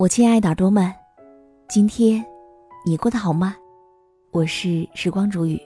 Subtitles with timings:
[0.00, 0.90] 我亲爱的耳朵们，
[1.68, 2.24] 今天
[2.86, 3.54] 你过得好吗？
[4.30, 5.60] 我是时光煮雨。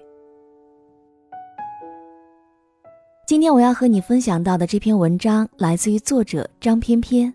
[3.29, 7.33] 今天我要和你分享到的这篇文章来自于作者张翩翩。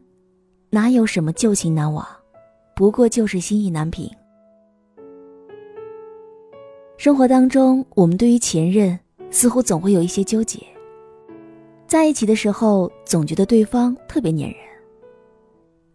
[0.72, 2.06] 哪有什么旧情难忘，
[2.76, 4.12] 不过就是心意难平。
[6.98, 9.00] 生活当中，我们对于前任
[9.32, 10.60] 似乎总会有一些纠结，
[11.88, 14.69] 在一起的时候总觉得对方特别粘人。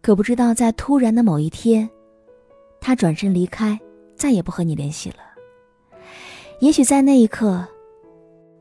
[0.05, 1.89] 可不知道，在突然的某一天，
[2.79, 3.79] 他转身离开，
[4.15, 5.15] 再也不和你联系了。
[6.59, 7.65] 也许在那一刻，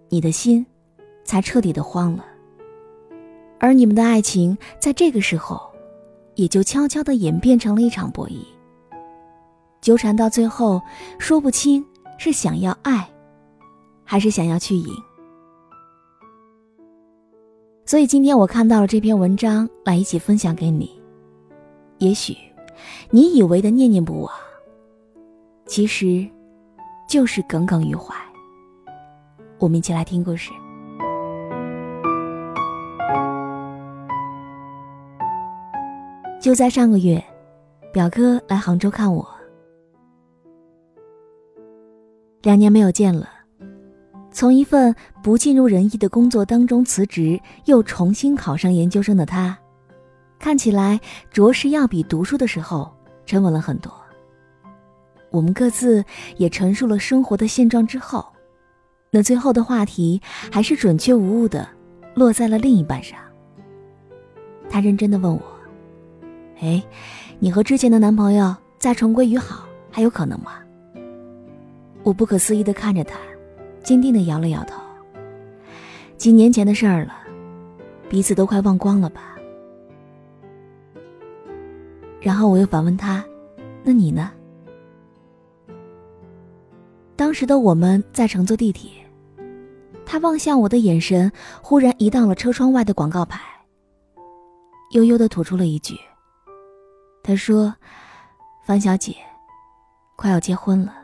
[0.08, 0.64] 你的心
[1.22, 2.24] 才彻底的慌了，
[3.60, 5.60] 而你们的爱情在这个时候，
[6.34, 8.38] 也就悄悄的演变成了一场博弈。
[9.82, 10.80] 纠缠到最后，
[11.18, 11.84] 说不清
[12.16, 13.06] 是想要爱，
[14.02, 14.88] 还是想要去赢。
[17.84, 21.03] 所以今天我看到了这篇文章，来一起分享给你。
[22.04, 22.36] 也许，
[23.08, 24.30] 你以为的念念不忘，
[25.64, 26.28] 其实
[27.08, 28.14] 就是耿耿于怀。
[29.58, 30.50] 我们一起来听故事。
[36.42, 37.24] 就在上个月，
[37.90, 39.26] 表哥来杭州看我，
[42.42, 43.26] 两年没有见了，
[44.30, 49.58] 从一份不尽如人意的工作当中辞职，又重新考上研究生的他。
[50.38, 51.00] 看起来
[51.30, 52.94] 着实要比读书的时候
[53.26, 53.92] 沉稳了很多。
[55.30, 56.04] 我们各自
[56.36, 58.24] 也陈述了生活的现状之后，
[59.10, 60.20] 那最后的话题
[60.52, 61.68] 还是准确无误的
[62.14, 63.18] 落在了另一半上。
[64.70, 65.42] 他认真的问我
[66.60, 66.82] ：“哎，
[67.38, 70.52] 你和之前的男朋友再重归于好，还有可能吗？”
[72.04, 73.18] 我不可思议的看着他，
[73.82, 74.80] 坚定的摇了摇头。
[76.16, 77.14] 几年前的事儿了，
[78.08, 79.33] 彼此都快忘光了吧。
[82.24, 83.22] 然后我又反问他
[83.84, 84.32] ：“那你呢？”
[87.14, 88.90] 当时的我们在乘坐地铁，
[90.06, 91.30] 他望向我的眼神
[91.60, 93.42] 忽然移到了车窗外的广告牌，
[94.92, 95.94] 悠悠的吐出了一句
[97.22, 97.74] ：“他说，
[98.64, 99.14] 樊小姐，
[100.16, 100.94] 快要结婚了。”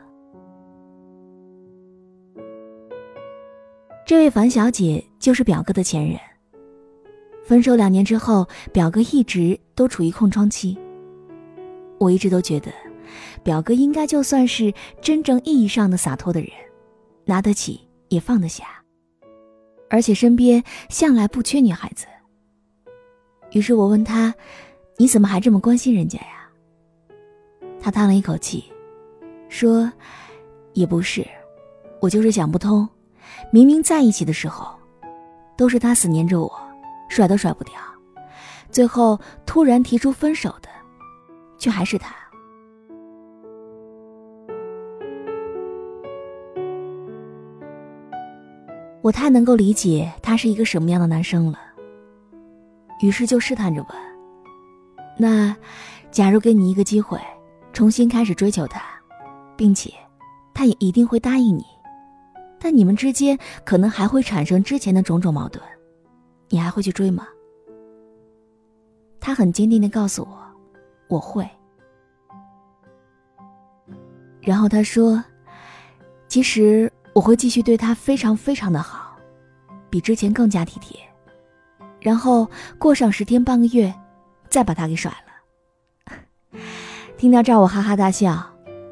[4.07, 6.19] 这位樊小姐就是表哥的前任。
[7.43, 10.75] 分手两年之后，表哥一直都处于空窗期。
[12.01, 12.71] 我一直都觉得，
[13.43, 14.73] 表哥应该就算是
[15.03, 16.49] 真正意义上的洒脱的人，
[17.25, 17.79] 拿得起
[18.09, 18.65] 也放得下，
[19.87, 22.07] 而且身边向来不缺女孩子。
[23.51, 24.33] 于是我问他
[24.97, 26.49] ：“你怎么还这么关心人家呀？”
[27.79, 28.63] 他叹了一口气，
[29.47, 29.91] 说
[30.73, 31.23] ：“也不是，
[31.99, 32.89] 我就是想不通，
[33.51, 34.73] 明明在一起的时候，
[35.55, 36.51] 都是他死黏着我，
[37.09, 37.75] 甩都甩不掉，
[38.71, 40.69] 最后突然提出分手的。”
[41.61, 42.15] 却还是他。
[49.03, 51.59] 我太能够理解他是一个什么样的男生了，
[53.01, 53.89] 于是就试探着问
[55.17, 55.55] ：“那，
[56.09, 57.19] 假如给你一个机会，
[57.73, 58.81] 重新开始追求他，
[59.55, 59.93] 并且，
[60.53, 61.63] 他也一定会答应你，
[62.59, 65.63] 但你们之间可能还会产生之前的种种矛盾，
[66.49, 67.27] 你还会去追吗？”
[69.19, 70.40] 他很坚定的告诉我。
[71.11, 71.45] 我会。
[74.41, 75.21] 然后他说
[76.29, 79.17] ：“其实我会继续对他非常非常的好，
[79.89, 80.97] 比之前更加体贴。
[81.99, 82.49] 然后
[82.79, 83.93] 过上十天半个月，
[84.49, 86.57] 再把他给甩了。
[87.17, 88.41] 听到这儿，我哈哈大笑，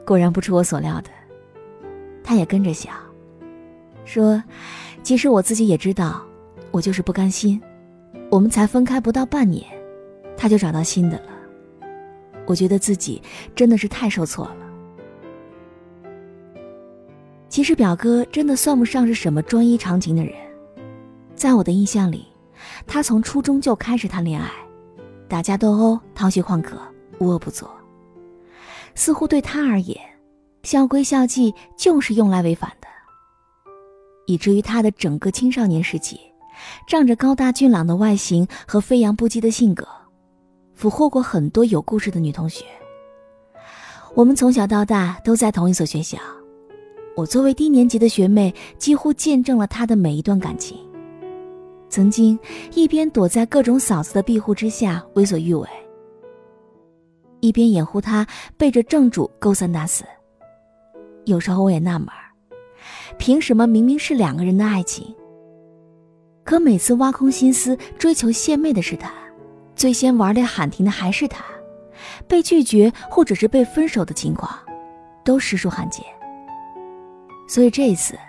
[0.05, 1.09] 果然不出我所料的，
[2.21, 2.91] 他也跟着笑，
[4.03, 4.43] 说
[5.01, 6.21] ：“其实我自己也知道，
[6.69, 7.59] 我就是不甘心。
[8.29, 9.65] 我们才分开不到半年，
[10.35, 11.38] 他就找到新的了。
[12.49, 13.21] 我觉得自己
[13.55, 14.55] 真的是太受挫了。
[17.47, 20.33] 其实表哥真的算不上是什么专一长情的人，
[21.35, 22.25] 在我的印象里，
[22.87, 24.49] 他从初中就开始谈恋爱。”
[25.29, 26.75] 打架斗殴、逃学旷课，
[27.19, 27.69] 无恶不作。
[28.95, 29.95] 似乎对他而言，
[30.63, 32.87] 校规校纪就是用来违反的。
[34.25, 36.19] 以至于他的整个青少年时期，
[36.87, 39.87] 仗着高大俊朗的外形和飞扬不羁的性格，
[40.79, 42.63] 俘获过很多有故事的女同学。
[44.15, 46.17] 我们从小到大都在同一所学校，
[47.17, 50.77] 我作为低年级的学妹，几乎见证了她的每一段感情。
[51.89, 52.39] 曾经
[52.73, 55.67] 一边躲在各种嫂子的庇护之下为所欲为，
[57.41, 58.25] 一边掩护他
[58.55, 60.05] 背着正主勾三搭四。
[61.25, 62.07] 有时候我也纳闷，
[63.17, 65.13] 凭什么明明是两个人的爱情，
[66.45, 69.11] 可每次挖空心思追求献媚的是他，
[69.79, 71.41] 最先玩的喊停的还是他，
[72.27, 74.51] 被拒绝或者是被分手的情况，
[75.23, 76.03] 都实属罕见。
[77.47, 78.19] 所以这一次，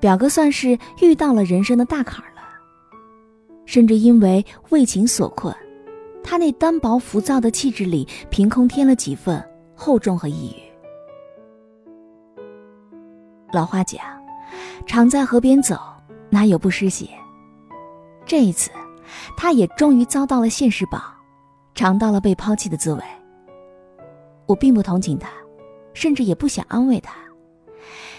[0.00, 2.30] 表哥算是遇到了人生的大坎儿。
[3.66, 5.54] 甚至因为为情所困，
[6.24, 9.42] 他那单薄浮躁的气质里凭空添了几分
[9.76, 10.62] 厚重和抑郁。
[13.52, 14.00] 老话讲，
[14.86, 15.78] 常在河边走，
[16.30, 17.08] 哪有不湿鞋？
[18.26, 18.70] 这一次，
[19.36, 21.02] 他也终于遭到了现实报，
[21.74, 23.02] 尝到了被抛弃的滋味。
[24.46, 25.28] 我并不同情他，
[25.92, 27.14] 甚至也不想安慰他，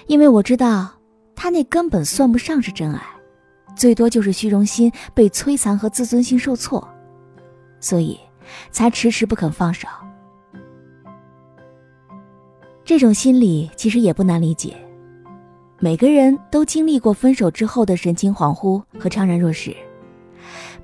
[0.07, 0.91] 因为我知道，
[1.35, 3.01] 他那根本算不上是真爱。
[3.75, 6.87] 最多就是虚荣心被摧残和自尊心受挫，
[7.81, 8.17] 所以
[8.71, 9.87] 才迟迟不肯放手。
[12.85, 14.77] 这种心理其实也不难理解，
[15.79, 19.75] 每个人都经历过分手之后的神情恍惚和怅然若失，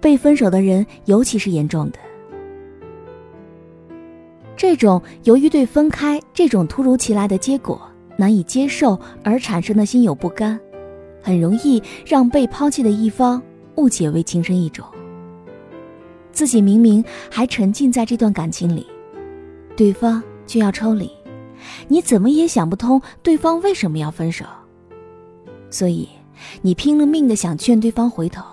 [0.01, 1.99] 被分手的人尤其是严重的。
[4.57, 7.81] 这种由于对分开这种突如其来的结果
[8.17, 10.59] 难以接受而产生的心有不甘。
[11.23, 13.39] 很容易让被抛弃的一方
[13.75, 14.83] 误解为情深意重，
[16.31, 18.87] 自己明明还沉浸在这段感情里，
[19.77, 21.11] 对方却要抽离，
[21.87, 24.45] 你怎么也想不通对方为什么要分手，
[25.69, 26.09] 所以
[26.63, 28.43] 你拼了命的想劝对方回头。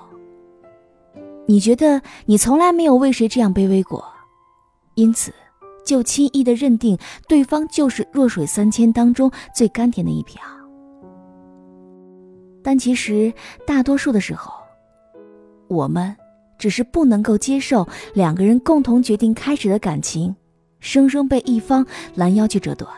[1.51, 4.05] 你觉得你从来没有为谁这样卑微过，
[4.97, 5.33] 因此
[5.83, 10.43] 就轻易的认定对方就是弱水三千当中最甘甜的一瓢。
[12.63, 13.33] 但其实，
[13.67, 14.53] 大多数的时候，
[15.69, 16.15] 我们
[16.59, 20.37] 只是不能够接受两个人共同决定开始的感情，
[20.81, 22.93] 生生被一方拦腰去折断。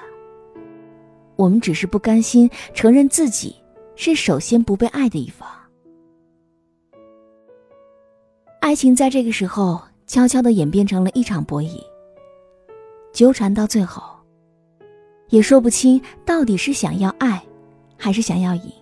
[1.37, 3.55] 我们只是不甘心承认自己
[3.95, 5.49] 是首先不被爱的一方。
[8.71, 11.83] 爱情在这个时候悄悄的演变成了一场博弈，
[13.13, 14.01] 纠缠到最后，
[15.31, 17.43] 也说不清到底是想要爱，
[17.97, 18.73] 还是想要赢。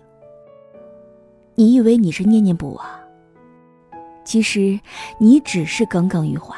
[1.55, 2.85] 你以为你是念念不忘，
[4.23, 4.79] 其实
[5.17, 6.55] 你只是耿耿于怀。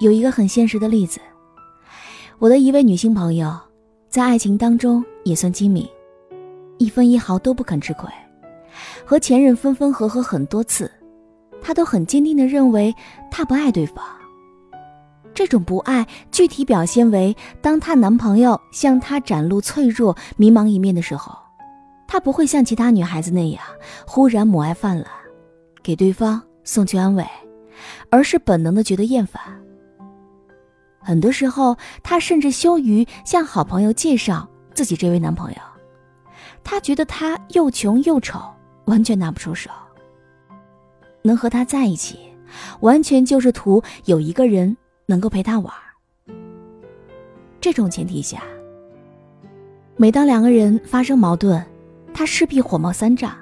[0.00, 1.20] 有一个很现实的例子，
[2.40, 3.56] 我的一位女性朋友，
[4.08, 5.88] 在爱情当中也算精明，
[6.78, 8.10] 一分一毫都不肯吃亏，
[9.04, 10.90] 和前任分分合合很多次，
[11.60, 12.94] 她都很坚定的认为
[13.30, 14.04] 她不爱对方。
[15.34, 21.36] 这种不爱具体表现为，当她男朋友向她展露脆弱、迷茫一面的时候。
[22.06, 23.60] 她不会像其他女孩子那样
[24.06, 25.06] 忽然母爱泛滥，
[25.82, 27.26] 给对方送去安慰，
[28.10, 29.42] 而是本能的觉得厌烦。
[31.00, 35.58] 很多时候，她甚至羞于向好朋友介绍自己这位男朋友，
[36.62, 38.38] 她觉得他又穷又丑，
[38.86, 39.70] 完全拿不出手。
[41.22, 42.18] 能和他在一起，
[42.80, 44.76] 完全就是图有一个人
[45.06, 45.72] 能够陪他玩。
[47.60, 48.42] 这种前提下，
[49.96, 51.64] 每当两个人发生矛盾，
[52.12, 53.34] 他势必火冒三丈，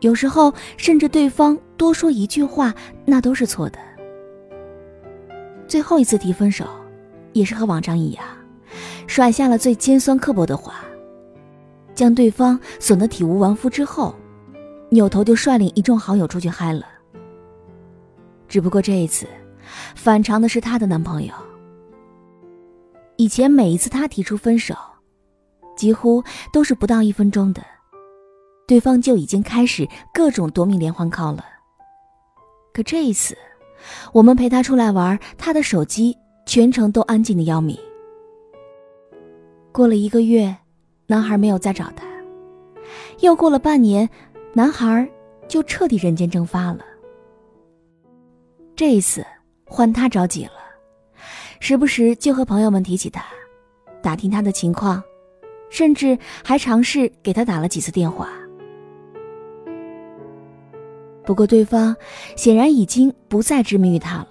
[0.00, 2.74] 有时候甚至对方多说一句话，
[3.06, 3.78] 那都是错的。
[5.66, 6.66] 最后一次提分手，
[7.32, 8.22] 也是和往常一样，
[9.06, 10.84] 甩下了最尖酸刻薄的话，
[11.94, 14.14] 将对方损得体无完肤之后，
[14.94, 16.86] 扭头就率领一众好友出去嗨了。
[18.46, 19.26] 只不过这一次，
[19.96, 21.34] 反常的是她的男朋友。
[23.16, 24.74] 以前每一次她提出分手。
[25.76, 26.22] 几乎
[26.52, 27.60] 都是不到一分钟的，
[28.64, 31.44] 对方就已经开始各种夺命连环 call 了。
[32.72, 33.36] 可这一次，
[34.12, 37.76] 我们陪她出来玩，她的手机全程都安静的要命。
[39.72, 40.56] 过了一个月，
[41.08, 42.06] 男孩没有再找她。
[43.18, 44.08] 又过了半年，
[44.56, 45.08] 男孩
[45.48, 46.78] 就彻底人间蒸发了。
[48.76, 49.26] 这一次
[49.64, 50.52] 换他着急了，
[51.58, 53.24] 时不时就和朋友们提起他，
[54.00, 55.02] 打听他的情况，
[55.70, 58.28] 甚至还尝试给他打了几次电话。
[61.24, 61.96] 不过对方
[62.36, 64.28] 显然已经不再执迷于他了，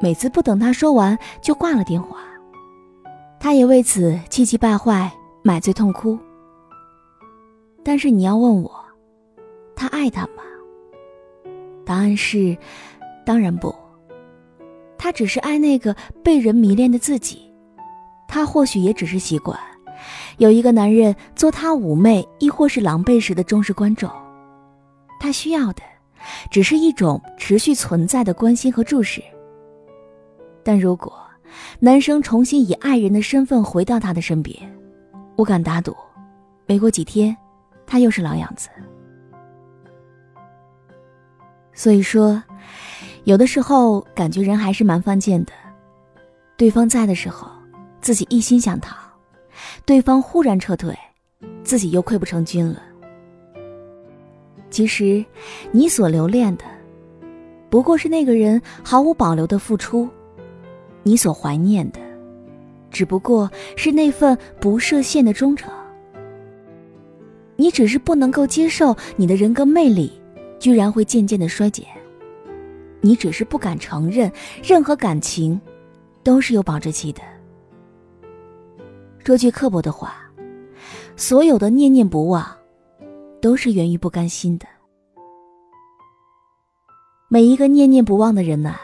[0.00, 2.18] 每次不等他说完就挂了电话，
[3.38, 5.12] 他也为此气急败坏，
[5.44, 6.18] 买醉痛哭。
[7.84, 8.84] 但是你要问我，
[9.78, 10.42] 他爱他吗？
[11.86, 12.58] 答案是，
[13.24, 13.72] 当然不。
[14.98, 15.94] 他只是爱那个
[16.24, 17.48] 被人迷恋的自己。
[18.26, 19.56] 他或许也只是习惯，
[20.38, 24.10] 有一个男人做他妩媚亦或是狼狈时的忠实观众。
[25.20, 25.82] 他需要的，
[26.50, 29.22] 只是一种持续存在的关心和注视。
[30.64, 31.16] 但如果
[31.78, 34.58] 男生重新以爱人的身份回到他的身边，
[35.36, 35.94] 我敢打赌，
[36.66, 37.34] 没过几天。
[37.86, 38.68] 他又是老样子，
[41.78, 42.42] 所以说，
[43.22, 45.52] 有的时候感觉人还是蛮犯贱的。
[46.56, 47.48] 对方在的时候，
[48.00, 48.96] 自己一心想逃；
[49.86, 50.92] 对方忽然撤退，
[51.62, 52.82] 自己又溃不成军了。
[54.70, 55.24] 其实，
[55.70, 56.64] 你所留恋的，
[57.70, 60.08] 不过是那个人毫无保留的付出；
[61.04, 62.00] 你所怀念的，
[62.90, 65.72] 只不过是那份不设限的忠诚。
[67.54, 70.20] 你只是不能够接受你的人格魅力，
[70.58, 71.86] 居然会渐渐的衰减。
[73.00, 74.30] 你只是不敢承认，
[74.62, 75.60] 任何感情，
[76.22, 77.22] 都是有保质期的。
[79.24, 80.16] 说句刻薄的话，
[81.16, 82.46] 所有的念念不忘，
[83.40, 84.66] 都是源于不甘心的。
[87.28, 88.76] 每一个念念不忘的人呐，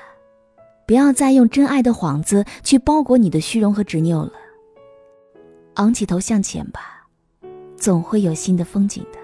[0.86, 4.32] 不要再用真爱的幌子去包裹你的虚荣和执拗了。
[5.74, 6.90] 昂起头向前吧。
[7.76, 9.23] 总会有新的风景的。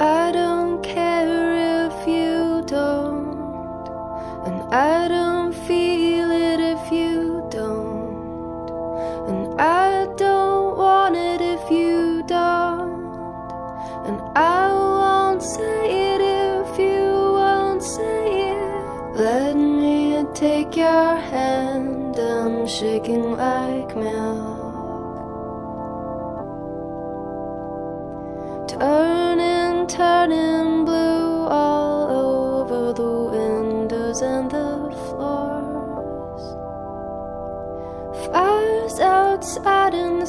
[0.00, 0.49] I don't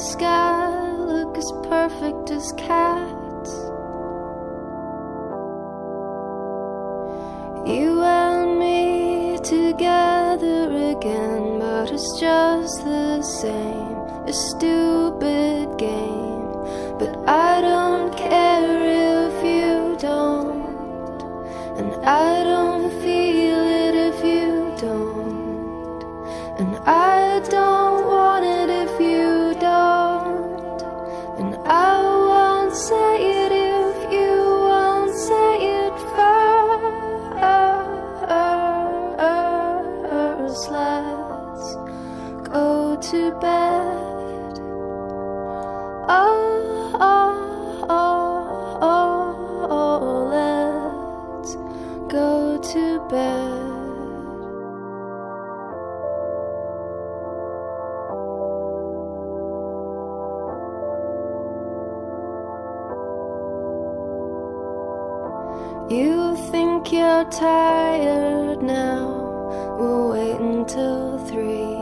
[0.02, 3.52] sky look as perfect as cats.
[7.70, 10.64] You and me together
[10.96, 13.96] again, but it's just the same.
[14.26, 15.41] It's stupid
[53.12, 53.52] bed.
[65.90, 69.76] You think you're tired now?
[69.78, 71.76] We'll wait until three.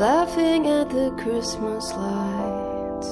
[0.00, 3.10] Laughing at the Christmas lights.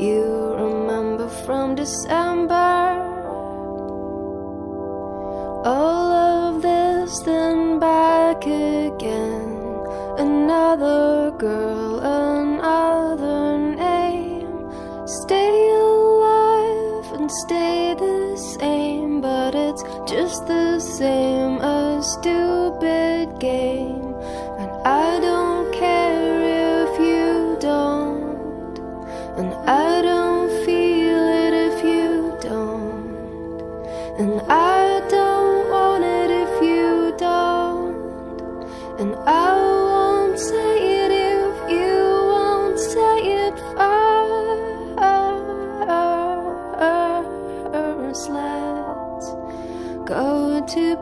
[0.00, 3.11] You remember from December.
[5.64, 9.62] All of this, then back again.
[10.18, 14.72] Another girl, another name.
[15.06, 24.14] Stay alive and stay the same, but it's just the same, a stupid game.
[24.58, 25.41] And I don't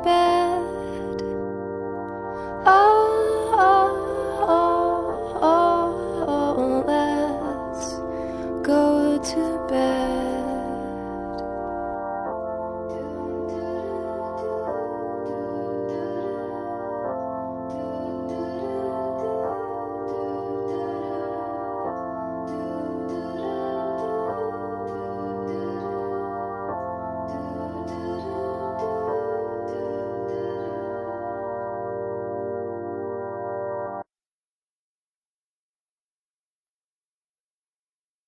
[0.02, 1.22] bed.
[2.66, 7.94] Oh, oh, oh, oh, oh let's
[8.66, 10.29] go to bed.